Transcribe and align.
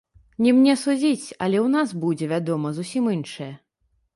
Не 0.43 0.53
мне 0.59 0.73
судзіць, 0.83 1.27
але 1.43 1.57
ў 1.65 1.73
нас 1.75 1.93
будзе, 2.07 2.25
вядома, 2.35 2.67
зусім 2.79 3.03
іншае. 3.17 3.51